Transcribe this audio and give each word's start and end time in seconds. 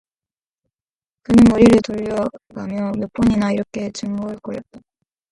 그는 1.21 1.43
머리를 1.51 1.79
돌려 1.85 2.27
가며 2.55 2.91
몇 2.93 3.13
번이나 3.13 3.51
이렇게 3.51 3.91
중얼거렸다. 3.91 4.81